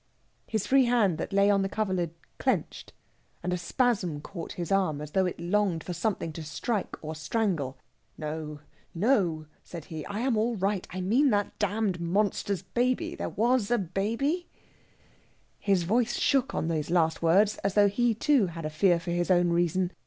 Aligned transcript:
His 0.47 0.65
free 0.65 0.85
hand 0.85 1.19
that 1.19 1.31
lay 1.31 1.51
on 1.51 1.61
the 1.61 1.69
coverlid 1.69 2.15
clenched, 2.39 2.91
and 3.43 3.53
a 3.53 3.55
spasm 3.57 4.19
caught 4.19 4.53
his 4.53 4.71
arm, 4.71 4.99
as 4.99 5.11
though 5.11 5.27
it 5.27 5.39
longed 5.39 5.83
for 5.83 5.93
something 5.93 6.33
to 6.33 6.41
strike 6.41 6.95
or 7.03 7.13
strangle. 7.13 7.77
"No, 8.17 8.61
no!" 8.95 9.45
said 9.63 9.85
he; 9.85 10.03
"I 10.07 10.21
am 10.21 10.37
all 10.37 10.55
right. 10.55 10.87
I 10.89 11.01
mean 11.01 11.29
that 11.29 11.59
damned 11.59 12.01
monster's 12.01 12.63
baby. 12.63 13.13
There 13.13 13.29
was 13.29 13.69
a 13.69 13.77
baby?" 13.77 14.47
His 15.59 15.83
voice 15.83 16.17
shook 16.17 16.55
on 16.55 16.67
these 16.67 16.89
last 16.89 17.21
words 17.21 17.57
as 17.59 17.75
though 17.75 17.87
he, 17.87 18.15
too, 18.15 18.47
had 18.47 18.65
a 18.65 18.71
fear 18.71 18.99
for 18.99 19.11
his 19.11 19.29
own 19.29 19.51
reason. 19.51 19.91